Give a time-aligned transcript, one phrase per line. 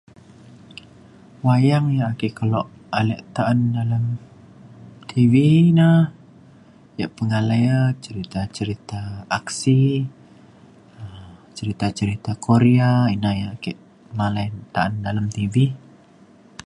[1.45, 2.67] wayang ya' ake kelok
[2.99, 4.05] alik ta'an dalem
[5.09, 5.33] tv
[5.77, 5.91] ne
[6.99, 9.01] ya' pengalai e cerita-cerita
[9.39, 9.81] aksi
[11.01, 13.71] um cerita cerita korea ina na ya' ake
[14.17, 15.53] malai ta'an dalem tv.